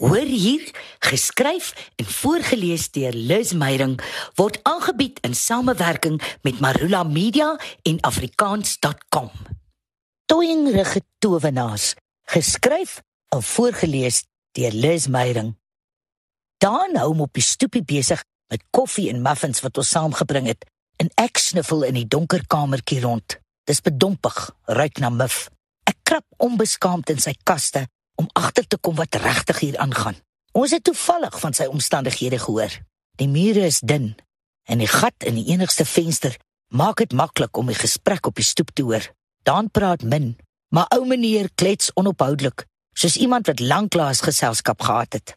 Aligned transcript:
Hoor 0.00 0.16
hier, 0.16 0.64
geskryf 0.98 1.90
en 2.00 2.06
voorgeles 2.08 2.86
deur 2.90 3.12
Liz 3.12 3.50
Meyerink 3.52 4.00
word 4.34 4.56
aangebied 4.64 5.18
in 5.28 5.34
samewerking 5.36 6.16
met 6.40 6.60
Marula 6.60 7.02
Media 7.04 7.50
en 7.82 8.00
afrikaans.com. 8.00 9.28
Toyingrige 10.24 11.02
towenaars, 11.18 11.92
geskryf 12.32 13.02
en 13.28 13.42
voorgeles 13.42 14.22
deur 14.56 14.72
Liz 14.72 15.06
Meyerink. 15.06 15.58
Dan 16.64 16.96
hou 16.96 17.10
hom 17.12 17.20
op 17.28 17.36
die 17.36 17.44
stoepie 17.44 17.84
besig 17.84 18.24
met 18.48 18.64
koffie 18.72 19.10
en 19.12 19.20
muffins 19.20 19.60
wat 19.60 19.76
ons 19.76 19.92
saamgebring 19.98 20.48
het 20.48 20.64
en 20.96 21.12
ek 21.20 21.36
sniffel 21.36 21.84
in 21.92 22.00
die 22.00 22.08
donker 22.08 22.46
kamertjie 22.48 23.04
rond. 23.04 23.36
Dis 23.68 23.84
bedompig, 23.84 24.46
ruik 24.64 24.96
na 24.96 25.12
mif. 25.12 25.50
Ek 25.84 26.00
krap 26.08 26.24
onbeskaamd 26.40 27.12
in 27.12 27.20
sy 27.20 27.36
kaste 27.44 27.84
om 28.20 28.28
agter 28.38 28.66
te 28.66 28.78
kom 28.78 28.98
wat 29.00 29.16
regtig 29.22 29.62
hier 29.64 29.78
aangaan. 29.82 30.18
Ons 30.52 30.74
het 30.76 30.84
toevallig 30.84 31.38
van 31.40 31.56
sy 31.56 31.66
omstandighede 31.70 32.38
gehoor. 32.42 32.74
Die 33.20 33.28
mure 33.28 33.64
is 33.66 33.80
dun 33.80 34.12
en 34.70 34.82
die 34.82 34.90
gat 34.90 35.26
in 35.26 35.38
die 35.40 35.48
enigste 35.54 35.84
venster 35.88 36.36
maak 36.70 37.00
dit 37.02 37.14
maklik 37.16 37.56
om 37.58 37.70
die 37.70 37.78
gesprek 37.78 38.28
op 38.28 38.36
die 38.38 38.46
stoep 38.46 38.74
te 38.74 38.84
hoor. 38.86 39.06
Dan 39.42 39.70
praat 39.70 40.04
min, 40.04 40.34
maar 40.74 40.90
ou 40.94 41.06
meneer 41.08 41.48
klets 41.54 41.90
onophoudelik, 41.98 42.66
soos 42.94 43.16
iemand 43.16 43.48
wat 43.50 43.60
lanklaas 43.60 44.20
geselskap 44.22 44.82
gehad 44.86 45.16
het. 45.18 45.34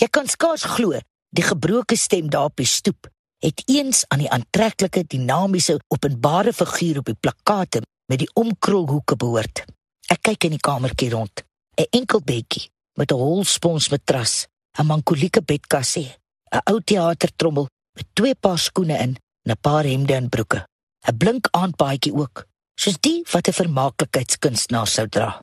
Jy 0.00 0.08
kan 0.08 0.30
skaars 0.30 0.64
glo, 0.76 0.96
die 1.34 1.44
gebroke 1.44 1.98
stem 2.00 2.30
daar 2.30 2.48
op 2.48 2.56
die 2.56 2.68
stoep 2.68 3.10
het 3.42 3.62
eens 3.66 4.04
aan 4.08 4.22
die 4.22 4.30
aantreklike 4.30 5.04
dinamiese 5.06 5.80
openbare 5.88 6.52
figuur 6.52 6.98
op 6.98 7.08
die 7.10 7.18
plakate 7.20 7.82
met 8.06 8.18
die 8.22 8.30
omkrulhoeke 8.38 9.16
behoort. 9.18 9.64
Ek 10.06 10.22
kyk 10.28 10.46
in 10.46 10.54
die 10.56 10.62
kamertjie 10.62 11.10
rond. 11.10 11.42
'n 11.80 11.86
enkel 11.90 12.20
bedjie 12.20 12.70
met 12.98 13.10
'n 13.12 13.14
holspons 13.14 13.88
matras, 13.88 14.46
'n 14.78 14.86
mankolieke 14.86 15.42
bedkassie, 15.42 16.10
'n 16.54 16.72
ou 16.72 16.80
teatertrommel 16.80 17.66
met 17.96 18.06
twee 18.12 18.34
paar 18.34 18.58
skoene 18.58 18.96
in 18.98 19.16
en 19.42 19.50
'n 19.50 19.60
paar 19.60 19.84
hemde 19.84 20.14
en 20.14 20.28
broeke. 20.28 20.66
'n 21.08 21.16
Blink 21.16 21.48
aandbaadjie 21.50 22.14
ook, 22.14 22.46
soos 22.74 22.98
die 23.00 23.24
wat 23.32 23.48
'n 23.48 23.52
vermaaklikheidskunstenaar 23.52 24.86
sou 24.86 25.08
dra. 25.08 25.40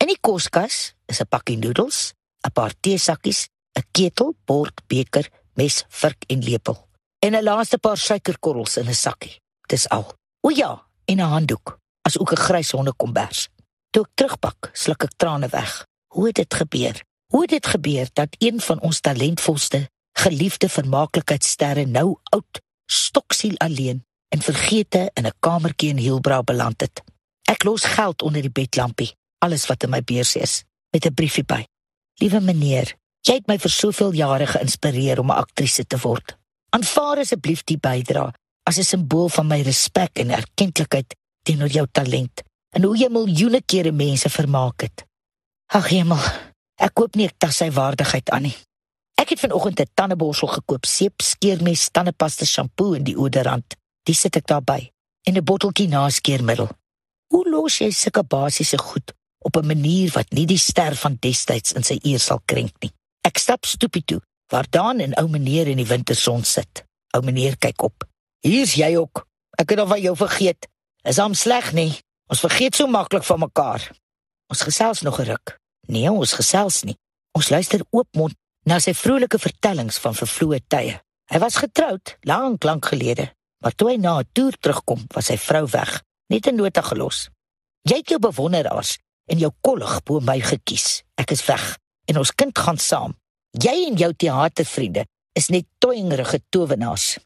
In 0.00 0.06
die 0.06 0.20
koskas 0.20 0.94
is 1.06 1.20
'n 1.20 1.28
pakkie 1.28 1.58
noedels, 1.58 2.12
'n 2.46 2.52
paar 2.52 2.72
teesakkies, 2.80 3.48
'n 3.78 3.84
ketel, 3.92 4.34
bord, 4.44 4.80
beker, 4.86 5.28
mes, 5.54 5.84
vurk 5.88 6.24
en 6.26 6.42
lepel 6.42 6.86
en 7.26 7.34
'n 7.34 7.42
laaste 7.42 7.78
paar 7.78 7.96
suikerkorrels 7.96 8.76
in 8.76 8.88
'n 8.88 8.94
sakkie. 8.94 9.40
Dis 9.66 9.88
al. 9.88 10.14
O 10.40 10.50
ja, 10.50 10.86
en 11.04 11.16
'n 11.16 11.30
handdoek, 11.34 11.78
asook 12.02 12.32
'n 12.32 12.36
grys 12.36 12.70
hondekombers. 12.70 13.48
Toe 13.96 14.04
ek 14.04 14.18
terugpak, 14.20 14.66
sluk 14.76 15.06
ek 15.06 15.14
trane 15.16 15.48
weg. 15.48 15.70
Hoe 16.12 16.26
het 16.28 16.36
dit 16.36 16.54
gebeur? 16.54 16.98
Hoe 17.32 17.46
het 17.46 17.52
dit 17.54 17.66
gebeur 17.66 18.08
dat 18.12 18.34
een 18.44 18.60
van 18.60 18.80
ons 18.84 18.98
talentvolste, 19.00 19.78
geliefde 20.20 20.68
vermaaklikheidssterre 20.68 21.86
nou 21.88 22.18
oud, 22.36 22.60
stoksiel 22.92 23.56
alleen 23.64 24.02
en 24.28 24.44
vergete 24.44 25.08
in 25.16 25.26
'n 25.26 25.32
kamertjie 25.40 25.88
in 25.96 26.02
Hielbra 26.04 26.42
beland 26.42 26.80
het? 26.80 27.00
Ek 27.48 27.64
los 27.64 27.84
geld 27.84 28.22
onder 28.22 28.42
die 28.42 28.52
bedlampie, 28.52 29.16
alles 29.38 29.66
wat 29.66 29.82
in 29.82 29.90
my 29.90 30.02
beurs 30.02 30.36
is, 30.36 30.64
met 30.92 31.06
'n 31.06 31.14
briefie 31.14 31.44
by. 31.44 31.64
Liewe 32.20 32.40
meneer, 32.40 32.96
jy 33.20 33.34
het 33.34 33.46
my 33.46 33.58
vir 33.58 33.70
soveel 33.70 34.12
jare 34.12 34.46
geïnspireer 34.46 35.18
om 35.18 35.30
'n 35.30 35.40
aktrise 35.40 35.86
te 35.86 35.96
word. 35.96 36.36
Aanvaar 36.68 37.18
asseblief 37.18 37.64
die 37.64 37.78
bydrae 37.78 38.32
as 38.62 38.78
'n 38.78 38.84
simbool 38.84 39.28
van 39.28 39.46
my 39.46 39.62
respek 39.62 40.18
en 40.18 40.30
erkenklikheid 40.30 41.16
teenoor 41.42 41.68
jou 41.68 41.86
talent 41.92 42.44
en 42.76 42.84
hoe 42.84 42.96
jy 43.00 43.08
miljoene 43.12 43.62
kere 43.64 43.92
mense 43.92 44.28
vermaak 44.28 44.84
het. 44.84 45.04
Ag 45.72 45.88
hemel, 45.88 46.20
ek 46.76 46.92
koop 46.98 47.16
nie 47.16 47.26
ek 47.30 47.38
tas 47.40 47.62
sy 47.62 47.70
waardigheid 47.72 48.30
aan 48.36 48.48
nie. 48.50 48.56
Ek 49.16 49.32
het 49.32 49.40
vanoggend 49.40 49.80
'n 49.80 49.90
tandeborsel 49.94 50.48
gekoop, 50.48 50.84
seep, 50.84 51.22
skeermes, 51.22 51.88
tandepasta, 51.90 52.44
shampoo 52.44 52.94
en 52.94 53.04
die 53.04 53.16
oderant. 53.16 53.76
Dis 54.04 54.20
sit 54.20 54.36
ek 54.36 54.46
daarby 54.46 54.90
en 55.26 55.36
'n 55.36 55.44
botteltjie 55.44 55.88
naskeermiddel. 55.88 56.68
Hoe 57.32 57.48
los 57.50 57.78
jy 57.78 57.90
sulke 57.90 58.22
basiese 58.22 58.78
goed 58.78 59.12
op 59.38 59.56
'n 59.56 59.66
manier 59.66 60.12
wat 60.12 60.30
nie 60.30 60.46
die 60.46 60.58
ster 60.58 60.94
van 60.94 61.16
destyds 61.20 61.72
in 61.72 61.82
sy 61.82 61.98
eer 62.02 62.20
sal 62.20 62.40
krenk 62.44 62.74
nie? 62.80 62.92
Ek 63.22 63.38
stap 63.38 63.64
stoepie 63.64 64.04
toe 64.04 64.20
waar 64.52 64.66
Dan 64.70 65.00
en 65.00 65.16
ou 65.18 65.28
meneer 65.28 65.66
in 65.66 65.76
die 65.76 65.86
winterson 65.86 66.44
sit. 66.44 66.84
Ou 67.14 67.22
meneer 67.22 67.56
kyk 67.56 67.82
op. 67.82 68.04
Hier's 68.40 68.74
jy 68.74 68.96
ook. 68.96 69.26
Ek 69.58 69.70
het 69.70 69.78
al 69.78 69.86
van 69.86 70.00
jou 70.00 70.16
vergeet. 70.16 70.68
Is 71.02 71.16
hom 71.16 71.34
sleg 71.34 71.72
nie? 71.72 72.05
Ons 72.26 72.42
vergeet 72.42 72.74
so 72.74 72.90
maklik 72.90 73.22
van 73.22 73.38
mekaar. 73.38 73.82
Ons 74.50 74.62
gesels 74.66 75.00
nog 75.02 75.20
'n 75.20 75.28
ruk. 75.30 75.58
Nee, 75.86 76.10
ons 76.10 76.32
gesels 76.32 76.82
nie. 76.82 76.98
Ons 77.32 77.48
luister 77.48 77.84
oopmond 77.90 78.34
na 78.64 78.78
sy 78.78 78.94
vrolike 78.94 79.38
vertellings 79.38 79.98
van 79.98 80.14
vervloë 80.14 80.60
tye. 80.66 81.00
Hy 81.30 81.38
was 81.38 81.56
getroud 81.56 82.16
lank 82.20 82.64
lank 82.64 82.86
gelede, 82.86 83.34
maar 83.62 83.74
toe 83.74 83.90
hy 83.90 83.96
na 83.96 84.18
'n 84.18 84.28
toer 84.32 84.54
terugkom, 84.58 85.06
was 85.14 85.26
sy 85.26 85.36
vrou 85.36 85.66
weg, 85.66 86.02
net 86.28 86.46
'n 86.46 86.56
nota 86.56 86.82
gelos. 86.82 87.28
Jy 87.82 87.96
het 87.96 88.08
jou 88.08 88.18
bewonderaars 88.18 88.98
en 89.26 89.38
jou 89.38 89.52
kollig 89.60 90.02
bo 90.02 90.20
my 90.20 90.40
gekies. 90.40 91.02
Ek 91.14 91.30
is 91.30 91.46
weg 91.46 91.78
en 92.04 92.18
ons 92.18 92.34
kind 92.34 92.58
gaan 92.58 92.78
saam. 92.78 93.16
Jy 93.50 93.86
en 93.86 93.96
jou 93.96 94.12
teatervriende 94.12 95.06
is 95.32 95.48
net 95.48 95.66
toyingerige 95.78 96.40
towenaars. 96.48 97.18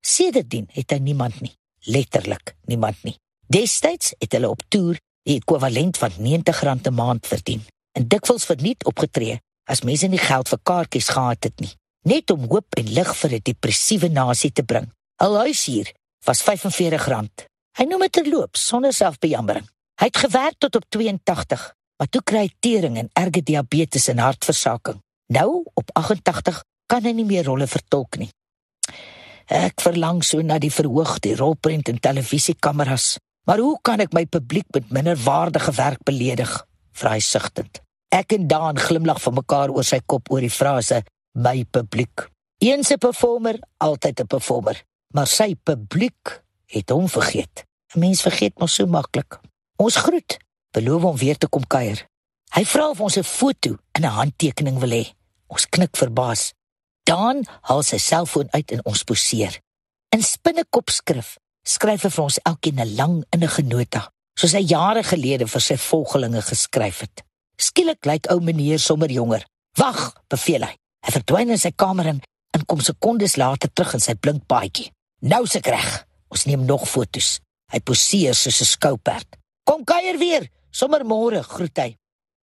Sedertdien 0.00 0.68
het 0.72 0.90
hy 0.90 0.98
niemand 0.98 1.40
nie, 1.40 1.56
letterlik 1.80 2.56
niemand 2.66 3.02
nie. 3.02 3.18
Destyds 3.46 4.14
het 4.18 4.32
hulle 4.32 4.48
op 4.48 4.62
toer 4.68 4.98
die 5.22 5.36
ekwivalent 5.38 5.98
van 5.98 6.10
R90 6.10 6.62
'n 6.88 6.94
maand 6.94 7.26
verdien 7.26 7.62
en 7.92 8.08
dikwels 8.08 8.44
verniet 8.44 8.84
opgetree 8.84 9.40
as 9.64 9.82
mense 9.82 10.06
nie 10.06 10.18
geld 10.18 10.48
vir 10.48 10.58
kaartjies 10.62 11.08
gehad 11.08 11.44
het 11.44 11.60
nie, 11.60 11.70
net 12.08 12.30
om 12.30 12.48
hoop 12.50 12.74
en 12.80 12.92
lig 12.92 13.16
vir 13.16 13.32
'n 13.32 13.42
depressiewe 13.42 14.08
nasie 14.08 14.52
te 14.52 14.62
bring. 14.62 14.90
Al 15.16 15.36
huis 15.36 15.64
hier 15.64 15.92
was 16.26 16.42
R45. 16.42 17.46
Hy 17.78 17.84
noem 17.84 18.00
dit 18.00 18.16
'n 18.16 18.30
loop 18.30 18.56
sonder 18.56 18.92
selfbejammering. 18.92 19.66
Hy 20.00 20.06
het 20.06 20.16
gewerk 20.16 20.54
tot 20.58 20.76
op 20.76 20.84
82, 20.88 21.74
maar 21.96 22.08
toe 22.08 22.22
kry 22.22 22.38
hy 22.38 22.52
tering 22.60 22.96
en 22.98 23.10
erge 23.12 23.42
diabetes 23.42 24.08
en 24.08 24.18
hartversaking. 24.18 25.00
Nou 25.32 25.62
op 25.74 25.90
88 25.92 26.64
kan 26.86 27.04
hy 27.04 27.12
nie 27.12 27.24
meer 27.24 27.44
rolle 27.44 27.66
vertolk 27.66 28.18
nie. 28.18 28.30
Ek 29.46 29.80
verlang 29.80 30.24
so 30.24 30.40
na 30.42 30.58
die 30.58 30.72
verhoogde 30.72 31.36
rolprent 31.36 31.88
en 31.88 32.00
televisiekameras. 32.00 33.18
Maar 33.44 33.58
hoe 33.58 33.78
kan 33.82 33.98
ek 33.98 34.12
my 34.14 34.22
publiek 34.26 34.68
met 34.70 34.90
minderwaardige 34.94 35.72
werk 35.74 36.02
beledig? 36.06 36.50
Vra 36.94 37.16
hy 37.16 37.22
sugtend. 37.24 37.80
Ek 38.12 38.36
en 38.36 38.46
Daan 38.46 38.78
glimlag 38.78 39.18
vir 39.24 39.34
mekaar 39.34 39.72
oor 39.74 39.86
sy 39.86 39.98
kop 40.06 40.30
oor 40.30 40.44
die 40.44 40.52
frase 40.52 41.00
my 41.34 41.64
publiek. 41.64 42.28
Eens 42.62 42.92
'n 42.92 42.98
performer, 42.98 43.58
altyd 43.78 44.20
'n 44.20 44.26
performer, 44.26 44.84
maar 45.14 45.26
sy 45.26 45.54
publiek 45.54 46.42
het 46.66 46.90
hom 46.90 47.08
vergeet. 47.08 47.64
'n 47.94 48.00
Mens 48.00 48.22
vergeet 48.22 48.58
mos 48.58 48.74
so 48.74 48.86
maklik. 48.86 49.40
Ons 49.76 49.96
groet, 49.96 50.38
beloof 50.70 51.02
om 51.04 51.16
weer 51.16 51.38
te 51.38 51.48
kom 51.48 51.66
kuier. 51.66 52.06
Hy 52.54 52.64
vra 52.64 52.90
of 52.90 53.00
ons 53.00 53.16
'n 53.16 53.24
foto 53.24 53.76
en 53.92 54.02
'n 54.02 54.16
handtekening 54.20 54.78
wil 54.78 54.90
hê. 54.90 55.14
Ons 55.48 55.66
knik 55.66 55.96
verbaas. 55.96 56.52
Daan 57.02 57.42
haal 57.60 57.82
sy 57.82 57.98
selfoon 57.98 58.48
uit 58.50 58.70
en 58.70 58.84
ons 58.84 59.02
poseer. 59.02 59.60
In 60.08 60.22
spinnekopskrif 60.22 61.38
skryf 61.62 62.06
hy 62.06 62.10
vir 62.10 62.24
ons 62.24 62.38
elkeen 62.48 62.80
'n 62.80 62.96
lang 62.96 63.24
innige 63.34 63.62
nota, 63.62 64.10
soos 64.38 64.52
hy 64.52 64.62
jare 64.66 65.02
gelede 65.02 65.46
vir 65.46 65.60
sy 65.60 65.76
volgelinge 65.76 66.42
geskryf 66.42 67.00
het. 67.00 67.22
Skielik 67.56 68.04
lyk 68.04 68.30
ou 68.30 68.40
meneer 68.40 68.78
sommer 68.78 69.10
jonger. 69.10 69.44
"Wag," 69.78 70.12
beveel 70.28 70.62
hy. 70.62 70.76
Hy 71.06 71.10
verdwyn 71.10 71.50
in 71.50 71.58
sy 71.58 71.70
kamer 71.70 72.06
en, 72.06 72.20
en 72.54 72.64
kom 72.66 72.80
sekondes 72.80 73.36
later 73.36 73.68
terug 73.72 73.94
in 73.94 74.00
sy 74.00 74.14
blink 74.14 74.46
paadjie. 74.46 74.90
"Nou 75.20 75.46
se 75.46 75.60
reg. 75.62 76.06
Ons 76.28 76.44
neem 76.44 76.64
nog 76.64 76.88
fotos." 76.88 77.40
Hy 77.70 77.80
poseer 77.80 78.34
soos 78.34 78.60
'n 78.60 78.64
skouperd. 78.64 79.36
"Kom 79.64 79.84
kuier 79.84 80.18
weer, 80.18 80.48
sommer 80.70 81.04
môre," 81.04 81.42
groet 81.42 81.78
hy. 81.78 81.96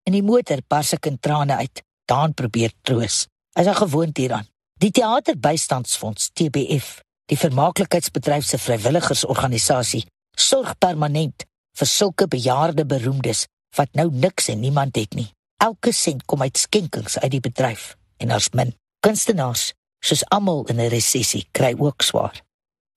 In 0.05 0.13
die 0.13 0.23
motor 0.23 0.59
bars 0.67 0.93
ek 0.93 1.05
in 1.05 1.19
trane 1.19 1.55
uit. 1.57 1.81
Daan 2.05 2.33
probeer 2.33 2.71
troos. 2.83 3.27
Hy's 3.53 3.77
gewoond 3.77 4.17
hieraan. 4.17 4.47
Die 4.79 4.91
teaterbystandsfonds 4.91 6.29
TBF 6.33 7.01
Die 7.27 7.35
vermaaklikheidsbedryf 7.35 8.45
se 8.47 8.57
vrywilligersorganisasie 8.57 10.05
sorg 10.39 10.77
permanent 10.79 11.43
vir 11.75 11.89
sulke 11.91 12.27
bejaarde 12.31 12.85
beroemdes 12.87 13.45
wat 13.75 13.91
nou 13.99 14.07
niks 14.11 14.47
en 14.53 14.61
niemand 14.63 14.95
het 14.95 15.17
nie. 15.17 15.27
Elke 15.59 15.91
sent 15.91 16.23
kom 16.25 16.41
uit 16.41 16.57
skenkings 16.57 17.17
uit 17.19 17.31
die 17.33 17.43
bedryf 17.43 17.97
en 18.23 18.31
ons 18.31 18.47
min 18.55 18.71
kunstenaars 19.03 19.73
soos 19.99 20.23
almal 20.31 20.63
in 20.71 20.79
'n 20.79 20.89
resessie 20.89 21.43
kry 21.51 21.73
ook 21.77 22.01
swaar. 22.01 22.41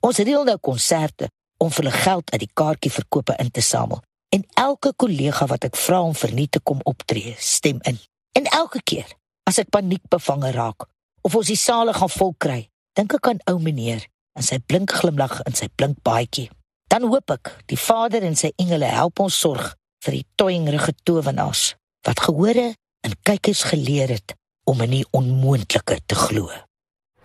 Ons 0.01 0.19
reël 0.19 0.45
nou 0.45 0.59
konserte 0.59 1.29
om 1.59 1.71
vir 1.71 1.85
hulle 1.85 1.97
geld 1.97 2.31
uit 2.31 2.41
die 2.41 2.55
kaartjieverkope 2.55 3.35
in 3.39 3.51
te 3.51 3.61
samel 3.61 4.03
en 4.29 4.47
elke 4.55 4.93
kollega 4.97 5.47
wat 5.47 5.65
ek 5.65 5.77
vra 5.77 6.01
om 6.03 6.15
verniet 6.15 6.53
te 6.53 6.61
kom 6.61 6.79
optree, 6.85 7.35
stem 7.39 7.79
in. 7.83 7.99
En 8.33 8.45
elke 8.45 8.81
keer 8.83 9.07
as 9.45 9.59
ek 9.59 9.71
paniekbevange 9.71 10.51
raak 10.51 10.87
of 11.21 11.35
ons 11.35 11.47
die 11.47 11.57
sale 11.57 11.93
gaan 11.93 12.09
vol 12.09 12.35
kry, 12.39 12.71
dink 12.95 13.15
ek 13.15 13.27
aan 13.27 13.43
ou 13.51 13.59
meneer 13.59 14.07
en 14.39 14.47
sy 14.47 14.59
blink 14.59 14.93
glimlag 15.01 15.41
in 15.47 15.57
sy 15.59 15.69
blink 15.75 16.01
baadjie. 16.07 16.49
Dan 16.91 17.07
hoop 17.11 17.31
ek 17.31 17.53
die 17.71 17.79
Vader 17.79 18.25
en 18.27 18.37
sy 18.39 18.53
engele 18.59 18.89
help 18.91 19.21
ons 19.23 19.37
sorg 19.39 19.75
vir 20.05 20.21
die 20.21 20.27
toyingrige 20.41 20.95
towenaars 21.05 21.75
wat 22.07 22.23
gehore 22.25 22.73
en 23.07 23.21
kykers 23.27 23.63
geleer 23.71 24.11
het 24.17 24.35
om 24.71 24.81
in 24.87 25.01
die 25.01 25.07
onmoontlike 25.17 26.01
te 26.07 26.19
glo. 26.19 26.51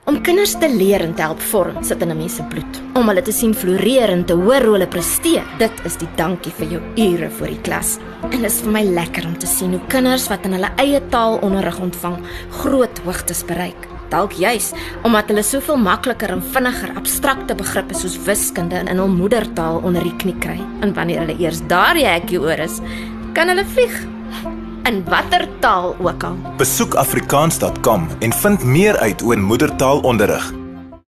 Om 0.06 0.20
kinders 0.22 0.54
te 0.62 0.68
leer 0.70 1.02
en 1.02 1.16
te 1.18 1.24
help 1.26 1.42
vorm 1.50 1.80
sit 1.84 2.02
in 2.02 2.12
'n 2.12 2.18
mens 2.18 2.36
se 2.36 2.44
bloed. 2.44 2.82
Om 2.94 3.08
hulle 3.08 3.22
te 3.22 3.32
sien 3.32 3.56
floreer 3.56 4.10
en 4.10 4.26
te 4.26 4.34
hoor 4.34 4.62
hoe 4.62 4.74
hulle 4.78 4.88
presteer, 4.88 5.44
dit 5.58 5.72
is 5.86 5.98
die 5.98 6.10
dankie 6.16 6.52
vir 6.52 6.68
jou 6.68 6.82
ure 6.96 7.30
vir 7.30 7.48
die 7.48 7.62
klas. 7.62 7.98
En 8.22 8.42
dit 8.42 8.52
is 8.52 8.62
vir 8.62 8.72
my 8.72 8.84
lekker 8.84 9.26
om 9.26 9.38
te 9.38 9.48
sien 9.48 9.72
hoe 9.72 9.88
kinders 9.88 10.28
wat 10.28 10.46
in 10.46 10.54
hulle 10.54 10.72
eie 10.78 11.02
taal 11.10 11.40
onderrig 11.42 11.80
ontvang, 11.80 12.18
groot 12.50 13.00
hoogtes 13.00 13.46
bereik. 13.46 13.95
Dalk 14.10 14.36
juis 14.40 14.72
omdat 15.04 15.30
hulle 15.32 15.44
soveel 15.44 15.80
makliker 15.82 16.34
en 16.36 16.44
vinniger 16.54 16.96
abstrakte 17.00 17.56
begrippe 17.56 17.98
soos 17.98 18.18
wiskunde 18.26 18.84
in 18.84 19.02
hul 19.02 19.12
moedertaal 19.12 19.82
onder 19.84 20.04
die 20.04 20.16
knie 20.22 20.36
kry. 20.40 20.60
En 20.86 20.94
wanneer 20.94 21.26
hulle 21.26 21.38
eers 21.40 21.64
daar 21.70 21.98
die 21.98 22.08
hekkie 22.08 22.42
oor 22.42 22.66
is, 22.68 22.82
kan 23.34 23.52
hulle 23.52 23.66
vlieg 23.76 24.04
in 24.86 25.02
watter 25.10 25.48
taal 25.60 25.96
ook 26.00 26.24
al. 26.24 26.38
Besoek 26.58 26.94
afrikaans.com 27.02 28.08
en 28.20 28.38
vind 28.44 28.64
meer 28.64 28.98
uit 28.98 29.24
oor 29.24 29.42
moedertaalonderrig. 29.42 30.65